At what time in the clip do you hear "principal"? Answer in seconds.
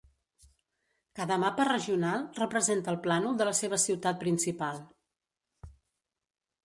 4.25-4.81